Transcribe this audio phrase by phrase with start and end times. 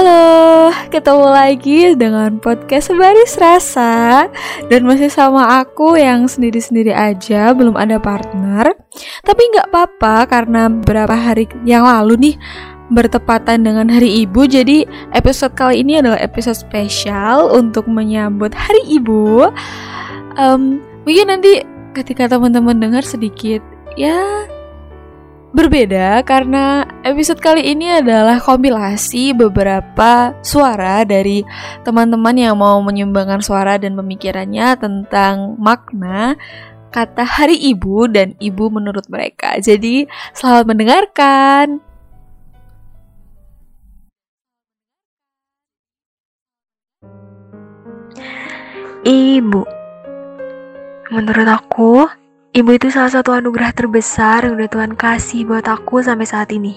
[0.00, 4.32] Halo, ketemu lagi dengan podcast Baris Rasa
[4.72, 8.80] Dan masih sama aku yang sendiri-sendiri aja, belum ada partner.
[9.20, 12.34] Tapi nggak apa-apa karena beberapa hari yang lalu nih
[12.88, 19.52] bertepatan dengan Hari Ibu Jadi episode kali ini adalah episode spesial untuk menyambut Hari Ibu.
[20.40, 21.60] Um, Mungkin nanti
[21.92, 23.60] ketika teman-teman dengar sedikit
[24.00, 24.48] ya
[25.50, 31.42] berbeda karena episode kali ini adalah kompilasi beberapa suara dari
[31.82, 36.38] teman-teman yang mau menyumbangkan suara dan pemikirannya tentang makna
[36.94, 39.58] kata hari ibu dan ibu menurut mereka.
[39.62, 41.66] Jadi, selamat mendengarkan.
[49.00, 49.80] Ibu
[51.10, 52.06] Menurut aku,
[52.50, 56.74] Ibu itu salah satu anugerah terbesar yang udah Tuhan kasih buat aku sampai saat ini.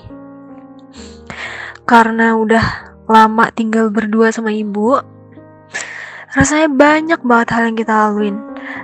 [1.90, 5.02] Karena udah lama tinggal berdua sama ibu,
[6.38, 8.38] rasanya banyak banget hal yang kita laluin.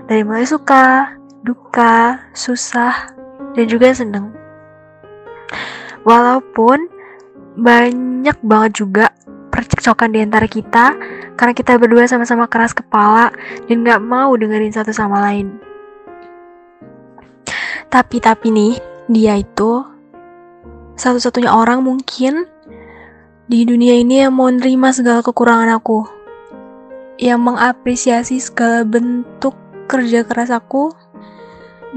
[0.09, 1.13] Dari mulai suka,
[1.45, 3.13] duka, susah,
[3.53, 4.33] dan juga seneng.
[6.09, 6.89] Walaupun
[7.53, 9.13] banyak banget juga
[9.53, 10.97] percekcokan di antara kita
[11.37, 13.29] karena kita berdua sama-sama keras kepala
[13.69, 15.68] dan gak mau dengerin satu sama lain.
[17.89, 18.77] Tapi tapi nih,
[19.09, 19.81] dia itu
[20.93, 22.45] satu-satunya orang mungkin
[23.49, 26.05] di dunia ini yang mau nerima segala kekurangan aku.
[27.17, 29.57] Yang mengapresiasi segala bentuk
[29.89, 30.93] kerja keras aku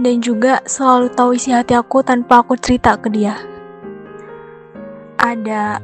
[0.00, 3.36] dan juga selalu tahu isi hati aku tanpa aku cerita ke dia.
[5.20, 5.76] Ada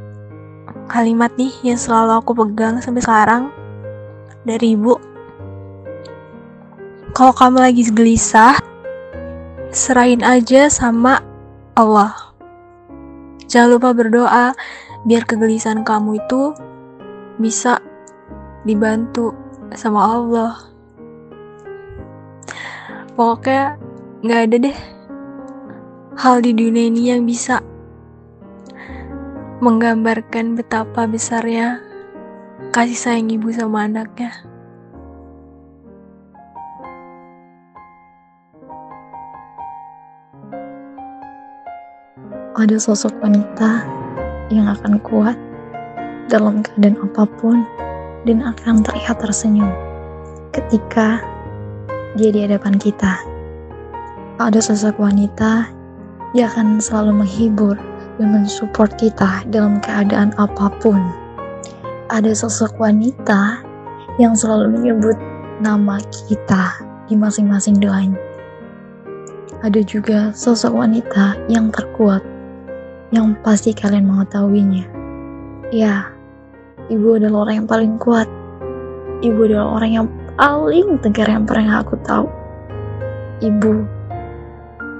[0.88, 3.52] kalimat nih yang selalu aku pegang sampai sekarang
[4.48, 4.96] dari ibu.
[7.12, 8.56] Kalau kamu lagi gelisah,
[9.88, 11.24] serahin aja sama
[11.72, 12.12] Allah.
[13.48, 14.52] Jangan lupa berdoa
[15.08, 16.52] biar kegelisahan kamu itu
[17.40, 17.80] bisa
[18.68, 19.32] dibantu
[19.72, 20.60] sama Allah.
[23.16, 23.80] Pokoknya
[24.20, 24.78] nggak ada deh
[26.20, 27.64] hal di dunia ini yang bisa
[29.64, 31.80] menggambarkan betapa besarnya
[32.76, 34.47] kasih sayang ibu sama anaknya.
[42.58, 43.86] Ada sosok wanita
[44.50, 45.38] yang akan kuat
[46.26, 47.62] dalam keadaan apa pun
[48.26, 49.70] dan akan terlihat tersenyum
[50.50, 51.22] ketika
[52.18, 53.14] dia di hadapan kita.
[54.42, 55.70] Ada sosok wanita
[56.34, 57.78] yang akan selalu menghibur
[58.18, 60.98] dan mensupport kita dalam keadaan apa pun.
[62.10, 63.62] Ada sosok wanita
[64.18, 65.14] yang selalu menyebut
[65.62, 66.74] nama kita
[67.06, 68.18] di masing-masing doanya.
[69.62, 72.22] Ada juga sosok wanita yang terkuat
[73.08, 74.84] yang pasti kalian mengetahuinya.
[75.72, 76.12] Ya,
[76.92, 78.28] ibu adalah orang yang paling kuat.
[79.24, 82.28] Ibu adalah orang yang paling tegar yang pernah aku tahu.
[83.38, 83.74] Ibu,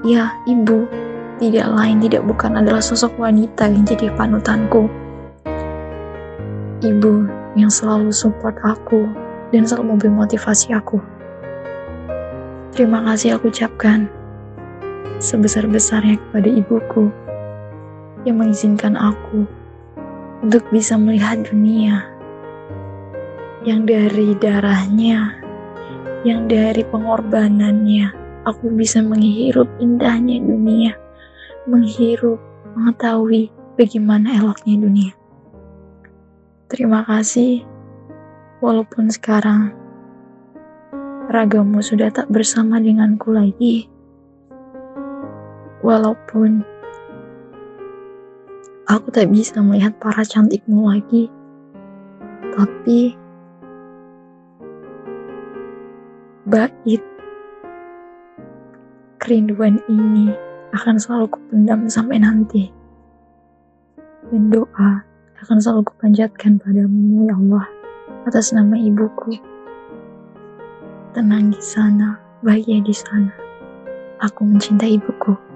[0.07, 0.89] ya ibu,
[1.37, 4.89] tidak lain tidak bukan adalah sosok wanita yang jadi panutanku.
[6.79, 7.13] Ibu
[7.59, 9.05] yang selalu support aku
[9.51, 10.97] dan selalu memberi motivasi aku.
[12.73, 14.07] Terima kasih aku ucapkan
[15.19, 17.11] sebesar-besarnya kepada ibuku
[18.27, 19.47] yang mengizinkan aku
[20.43, 22.19] untuk bisa melihat dunia
[23.67, 25.35] yang dari darahnya,
[26.23, 28.07] yang dari pengorbanannya,
[28.47, 30.95] aku bisa menghirup indahnya dunia,
[31.67, 32.39] menghirup,
[32.79, 35.13] mengetahui bagaimana eloknya dunia.
[36.71, 37.67] Terima kasih,
[38.63, 39.75] walaupun sekarang
[41.27, 43.91] ragamu sudah tak bersama denganku lagi.
[45.83, 46.63] Walaupun
[48.89, 51.29] Aku tak bisa melihat para cantikmu lagi.
[52.57, 53.13] Tapi
[56.49, 57.03] bait
[59.21, 60.33] kerinduan ini
[60.73, 62.73] akan selalu kupendam sampai nanti.
[64.33, 65.05] Dan doa
[65.37, 67.69] akan selalu kupanjatkan padamu ya Allah
[68.25, 69.37] atas nama ibuku.
[71.13, 73.29] Tenang di sana, bahagia di sana.
[74.17, 75.48] Aku mencintai ibuku.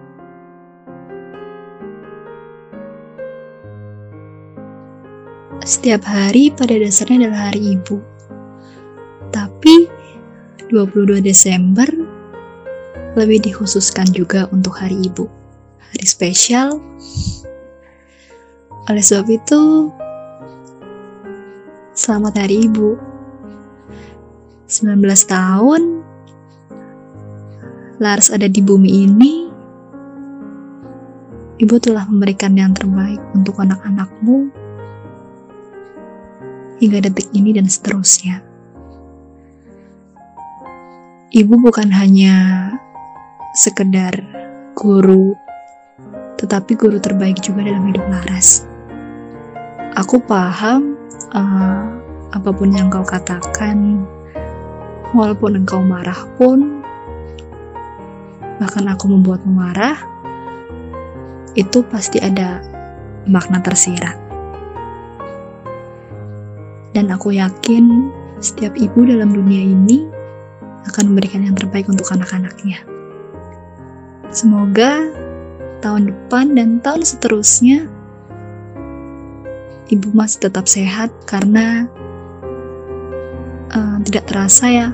[5.63, 8.03] Setiap hari pada dasarnya adalah hari ibu.
[9.31, 9.87] Tapi
[10.67, 11.87] 22 Desember
[13.15, 15.23] lebih dikhususkan juga untuk hari ibu.
[15.79, 16.83] Hari spesial.
[18.91, 19.87] Oleh sebab itu,
[21.95, 22.99] selamat hari ibu.
[24.67, 24.99] 19
[25.31, 26.03] tahun
[28.03, 29.47] Lars ada di bumi ini,
[31.63, 34.62] ibu telah memberikan yang terbaik untuk anak-anakmu
[36.83, 38.43] hingga detik ini dan seterusnya.
[41.31, 42.35] Ibu bukan hanya
[43.55, 44.19] sekedar
[44.75, 45.31] guru,
[46.35, 48.67] tetapi guru terbaik juga dalam hidup Laras.
[49.95, 50.99] Aku paham
[51.31, 51.87] uh,
[52.35, 54.03] apa pun yang kau katakan,
[55.15, 56.83] walaupun engkau marah pun,
[58.59, 59.97] bahkan aku membuatmu marah,
[61.55, 62.59] itu pasti ada
[63.25, 64.22] makna tersirat.
[66.93, 70.05] Dan aku yakin setiap ibu dalam dunia ini
[70.89, 72.85] akan memberikan yang terbaik untuk anak-anaknya.
[74.29, 75.09] Semoga
[75.81, 77.85] tahun depan dan tahun seterusnya
[79.91, 81.85] ibu masih tetap sehat karena
[83.73, 84.87] uh, tidak terasa ya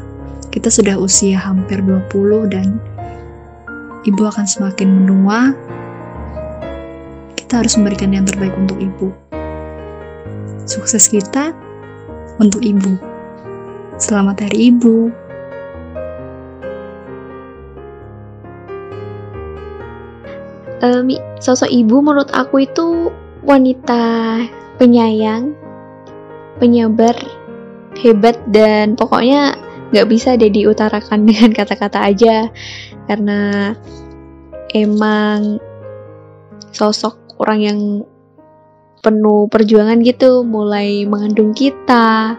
[0.49, 2.09] kita sudah usia hampir 20
[2.49, 2.81] dan
[4.03, 5.53] ibu akan semakin menua
[7.37, 9.09] kita harus memberikan yang terbaik untuk ibu.
[10.69, 11.53] Sukses kita
[12.39, 12.95] untuk ibu.
[13.99, 14.97] Selamat Hari Ibu.
[20.79, 21.11] Um,
[21.43, 23.11] sosok ibu menurut aku itu
[23.43, 24.39] wanita
[24.79, 25.51] penyayang,
[26.63, 27.19] penyabar,
[27.99, 29.59] hebat dan pokoknya
[29.91, 32.47] nggak bisa deh diutarakan dengan kata-kata aja
[33.11, 33.75] karena
[34.71, 35.59] emang
[36.71, 37.79] sosok orang yang
[38.99, 42.37] penuh perjuangan gitu, mulai mengandung kita,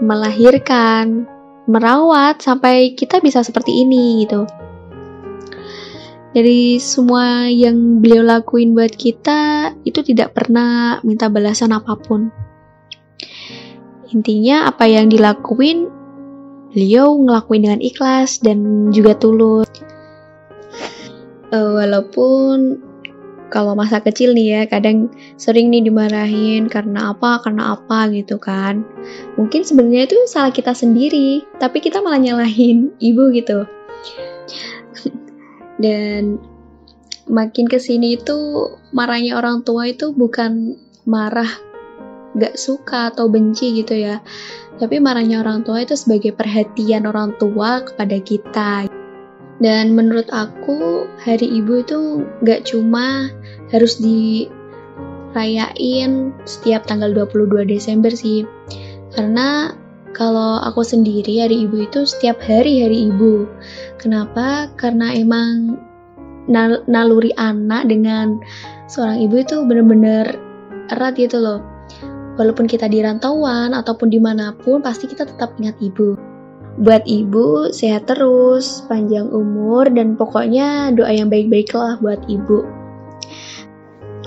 [0.00, 1.26] melahirkan,
[1.66, 4.46] merawat sampai kita bisa seperti ini gitu.
[6.36, 12.28] Jadi semua yang beliau lakuin buat kita itu tidak pernah minta balasan apa pun.
[14.12, 15.88] Intinya apa yang dilakuin
[16.76, 19.64] beliau ngelakuin dengan ikhlas dan juga tulus.
[21.48, 22.84] Uh, walaupun
[23.46, 25.06] kalau masa kecil nih ya kadang
[25.38, 28.82] sering nih dimarahin karena apa karena apa gitu kan.
[29.38, 33.66] Mungkin sebenarnya itu salah kita sendiri tapi kita malah nyalahin ibu gitu.
[35.82, 36.42] Dan
[37.26, 41.48] makin ke sini itu marahnya orang tua itu bukan marah
[42.36, 44.20] gak suka atau benci gitu ya
[44.76, 48.84] tapi marahnya orang tua itu sebagai perhatian orang tua kepada kita
[49.56, 53.32] dan menurut aku hari ibu itu gak cuma
[53.72, 54.52] harus dirayain
[56.44, 58.44] setiap tanggal 22 Desember sih.
[59.16, 59.72] Karena
[60.12, 63.48] kalau aku sendiri hari ibu itu setiap hari hari ibu.
[63.96, 64.68] Kenapa?
[64.76, 65.80] Karena emang
[66.48, 68.40] nal naluri anak dengan
[68.92, 70.36] seorang ibu itu bener-bener
[70.92, 71.60] erat gitu loh.
[72.36, 76.25] Walaupun kita di rantauan ataupun di mana pun, pasti kita tetap ingat ibu.
[76.76, 82.68] Buat ibu, sehat terus, panjang umur, dan pokoknya doa yang baik-baik lah buat ibu.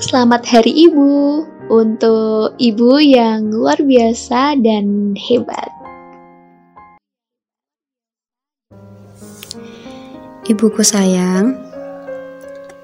[0.01, 5.69] Selamat Hari Ibu untuk ibu yang luar biasa dan hebat.
[10.49, 11.53] Ibuku sayang,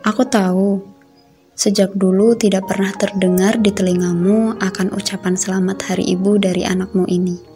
[0.06, 0.86] aku tahu
[1.58, 7.55] sejak dulu tidak pernah terdengar di telingamu akan ucapan selamat Hari Ibu dari anakmu ini.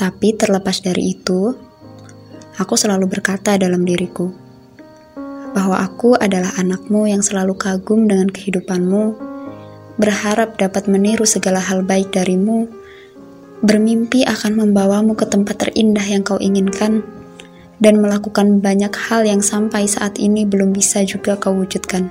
[0.00, 1.52] Tapi terlepas dari itu,
[2.56, 4.32] aku selalu berkata dalam diriku
[5.52, 9.12] bahwa aku adalah anakmu yang selalu kagum dengan kehidupanmu,
[10.00, 12.64] berharap dapat meniru segala hal baik darimu,
[13.60, 17.04] bermimpi akan membawamu ke tempat terindah yang kau inginkan,
[17.76, 22.08] dan melakukan banyak hal yang sampai saat ini belum bisa juga kau wujudkan.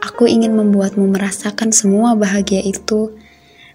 [0.00, 3.12] Aku ingin membuatmu merasakan semua bahagia itu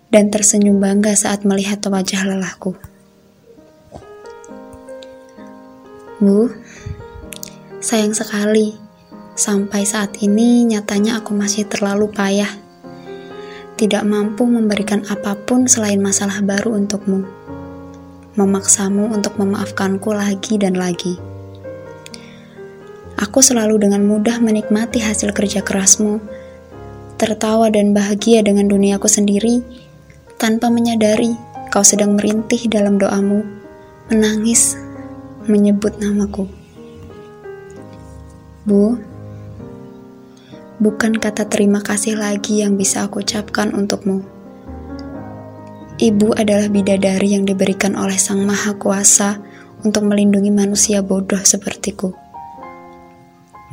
[0.08, 2.76] dan tersenyum bangga saat melihat wajah lelahku.
[6.18, 6.50] Bu,
[7.78, 8.74] sayang sekali,
[9.38, 12.50] sampai saat ini nyatanya aku masih terlalu payah.
[13.78, 17.22] Tidak mampu memberikan apa pun selain masalah baru untukmu.
[18.34, 21.22] Memaksamu untuk memaafkanku lagi dan lagi.
[23.22, 26.18] Aku selalu dengan mudah menikmati hasil kerja kerasmu,
[27.22, 29.62] tertawa dan bahagia dengan duniaku sendiri,
[30.38, 31.34] tanpa menyadari,
[31.74, 33.42] kau sedang merintih dalam doamu,
[34.14, 34.78] menangis,
[35.50, 36.46] menyebut namaku.
[38.70, 39.02] Bu,
[40.78, 44.22] bukan kata terima kasih lagi yang bisa aku ucapkan untukmu.
[45.98, 49.42] Ibu adalah bidadari yang diberikan oleh Sang Maha Kuasa
[49.82, 52.14] untuk melindungi manusia bodoh sepertiku.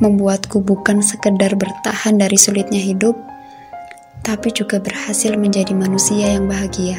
[0.01, 3.13] Membuatku bukan sekedar bertahan dari sulitnya hidup,
[4.25, 6.97] tapi juga berhasil menjadi manusia yang bahagia.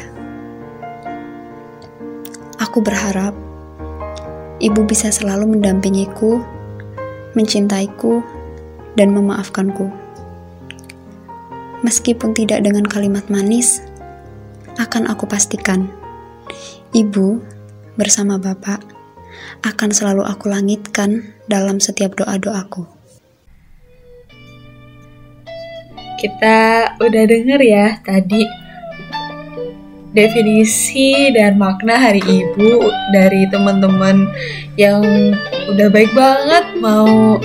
[2.63, 3.35] Aku berharap
[4.63, 6.39] ibu bisa selalu mendampingiku,
[7.35, 8.23] mencintaiku,
[8.95, 9.91] dan memaafkanku.
[11.83, 13.83] Meskipun tidak dengan kalimat manis,
[14.79, 15.91] akan aku pastikan,
[16.95, 17.43] ibu
[17.99, 18.81] bersama bapak
[19.67, 22.96] akan selalu aku langitkan dalam setiap doa-doaku.
[26.17, 26.57] Kita
[26.97, 28.41] udah denger ya tadi
[30.17, 34.25] definisi dan makna hari ibu dari teman-teman
[34.73, 35.05] yang
[35.69, 37.37] udah baik banget mau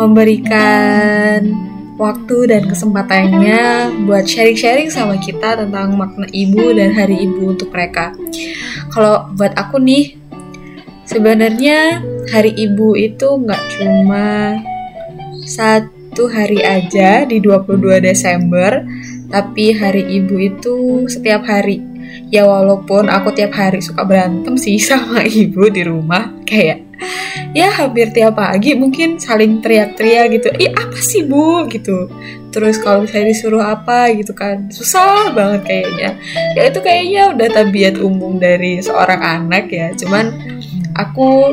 [0.00, 1.52] memberikan
[1.96, 8.12] waktu dan kesempatannya buat sharing-sharing sama kita tentang makna ibu dan hari ibu untuk mereka.
[8.92, 10.16] Kalau buat aku nih,
[11.08, 14.56] sebenarnya hari ibu itu nggak cuma
[16.16, 18.80] satu hari aja di 22 Desember,
[19.28, 21.84] tapi hari ibu itu setiap hari.
[22.32, 26.88] Ya walaupun aku tiap hari suka berantem sih sama ibu di rumah, kayak
[27.52, 31.68] ya hampir tiap pagi mungkin saling teriak-teriak gitu ih apa sih bu?
[31.68, 32.08] gitu.
[32.48, 36.16] Terus kalau misalnya disuruh apa gitu kan susah banget kayaknya.
[36.56, 40.32] Ya itu kayaknya udah tabiat umum dari seorang anak ya cuman
[40.96, 41.52] aku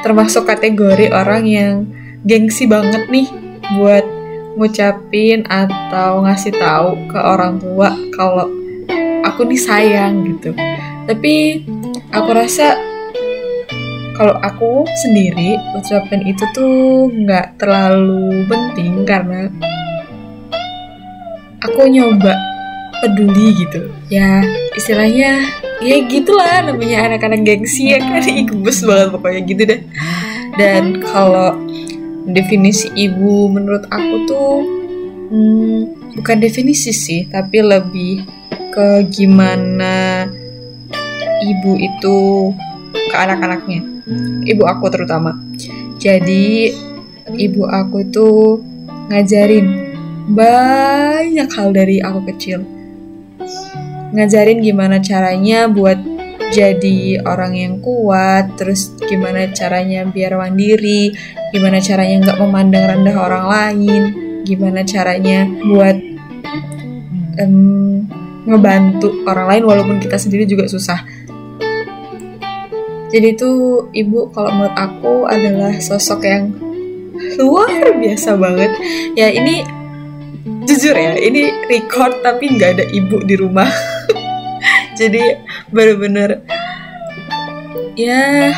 [0.00, 1.84] termasuk kategori orang yang
[2.24, 4.04] gengsi banget nih buat
[4.56, 8.48] ngucapin atau ngasih tahu ke orang tua kalau
[9.26, 10.54] aku nih sayang gitu.
[11.06, 11.66] Tapi
[12.14, 12.78] aku rasa
[14.16, 19.52] kalau aku sendiri ucapan itu tuh nggak terlalu penting karena
[21.60, 22.32] aku nyoba
[23.04, 23.92] peduli gitu.
[24.08, 24.40] Ya
[24.72, 25.44] istilahnya
[25.84, 28.24] ya gitulah namanya anak-anak gengsi ya kan.
[28.24, 29.80] Ikebus banget pokoknya gitu deh.
[30.56, 31.60] Dan kalau
[32.26, 34.54] definisi ibu menurut aku tuh
[35.30, 35.78] hmm,
[36.18, 38.26] bukan definisi sih tapi lebih
[38.74, 40.26] ke gimana
[41.42, 42.16] ibu itu
[42.92, 43.96] ke anak-anaknya
[44.46, 45.34] ibu aku terutama.
[45.98, 46.70] Jadi
[47.34, 48.62] ibu aku itu
[49.10, 49.66] ngajarin
[50.30, 52.62] banyak hal dari aku kecil.
[54.14, 55.98] Ngajarin gimana caranya buat
[56.54, 61.10] jadi orang yang kuat, terus gimana caranya biar mandiri,
[61.56, 64.02] gimana caranya nggak memandang rendah orang lain,
[64.44, 65.96] gimana caranya buat
[67.40, 68.04] um,
[68.44, 71.00] ngebantu orang lain walaupun kita sendiri juga susah
[73.06, 76.50] jadi tuh ibu kalau menurut aku adalah sosok yang
[77.38, 78.76] luar biasa banget.
[79.14, 79.62] Ya ini
[80.66, 83.70] jujur ya, ini record tapi nggak ada ibu di rumah.
[85.00, 85.22] Jadi
[85.70, 86.44] bener-bener
[87.96, 88.52] ya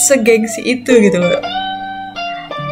[0.00, 1.20] segengsi itu gitu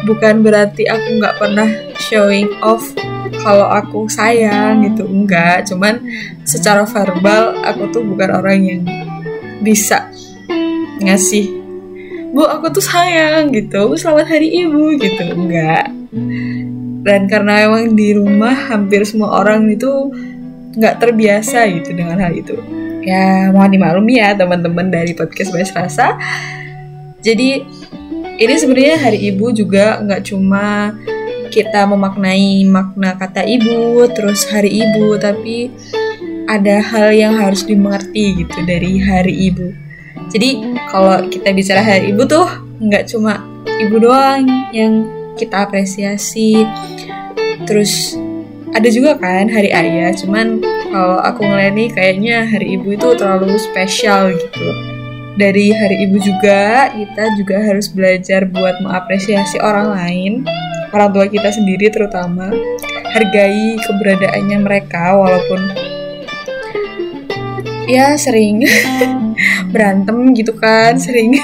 [0.07, 1.67] Bukan berarti aku nggak pernah
[1.99, 2.95] showing off
[3.43, 5.67] kalau aku sayang gitu enggak.
[5.67, 5.99] Cuman
[6.43, 8.81] secara verbal aku tuh bukan orang yang
[9.59, 10.07] bisa
[10.99, 11.59] ngasih
[12.31, 13.95] bu aku tuh sayang gitu.
[13.97, 15.89] Selamat hari ibu gitu enggak.
[16.99, 20.11] Dan karena emang di rumah hampir semua orang itu
[20.75, 22.55] nggak terbiasa gitu dengan hal itu.
[23.03, 26.19] Ya mohon dimaklumi ya teman-teman dari podcast Bahas Rasa.
[27.19, 27.63] Jadi
[28.39, 30.95] ini sebenarnya hari ibu juga nggak cuma
[31.51, 35.69] kita memaknai makna kata ibu terus hari ibu tapi
[36.49, 39.69] ada hal yang harus dimengerti gitu dari hari ibu
[40.29, 40.61] jadi
[40.93, 42.47] kalau kita bicara hari ibu tuh
[42.79, 43.43] nggak cuma
[43.81, 46.67] ibu doang yang kita apresiasi.
[47.63, 48.19] Terus
[48.75, 50.59] ada juga kan hari ayah, cuman
[50.91, 54.98] kalau aku ngeliat nih kayaknya hari ibu itu terlalu spesial gitu.
[55.39, 60.33] Dari hari ibu juga kita juga harus belajar buat mengapresiasi orang lain,
[60.91, 62.51] orang tua kita sendiri terutama.
[63.09, 65.63] Hargai keberadaannya mereka walaupun
[67.87, 68.67] ya sering
[69.73, 71.39] berantem gitu kan sering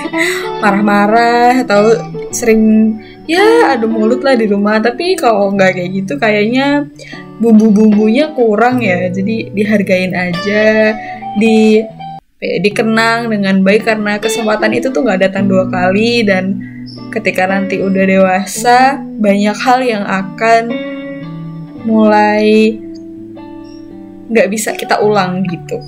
[0.62, 1.96] marah-marah atau
[2.30, 2.94] sering
[3.26, 6.86] ya ada mulut lah di rumah tapi kalau nggak kayak gitu kayaknya
[7.42, 10.94] bumbu-bumbunya kurang ya jadi dihargain aja
[11.42, 11.82] di
[12.40, 16.60] dikenang dengan baik karena kesempatan itu tuh nggak datang dua kali dan
[17.16, 20.64] ketika nanti udah dewasa banyak hal yang akan
[21.88, 22.76] mulai
[24.28, 25.80] nggak bisa kita ulang gitu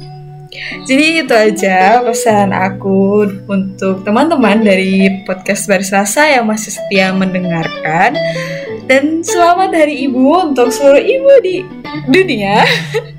[0.87, 8.15] jadi itu aja pesan aku untuk teman-teman dari podcast Baris Rasa yang masih setia mendengarkan.
[8.87, 11.55] Dan selamat Hari Ibu untuk seluruh ibu di
[12.07, 12.63] dunia.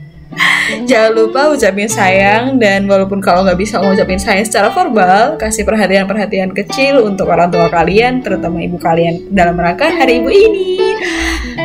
[0.85, 6.53] Jangan lupa ucapin sayang dan walaupun kalau nggak bisa ngucapin sayang secara verbal, kasih perhatian-perhatian
[6.53, 10.67] kecil untuk orang tua kalian, terutama ibu kalian dalam rangka Hari Ibu ini.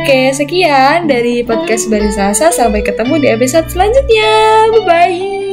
[0.04, 2.50] Oke, sekian dari podcast Baris Rasa.
[2.52, 4.32] Sampai ketemu di episode selanjutnya.
[4.74, 5.43] Bye-bye.